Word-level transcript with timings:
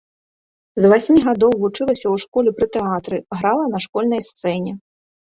З 0.83 0.89
васьмі 0.91 1.19
гадоў 1.25 1.51
вучылася 1.63 1.93
ў 1.95 2.15
школе 2.23 2.53
пры 2.59 2.67
тэатры, 2.77 3.17
грала 3.41 3.65
на 3.75 3.81
школьнай 3.85 4.21
сцэне. 4.29 4.73